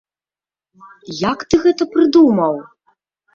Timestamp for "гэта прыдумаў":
1.67-2.59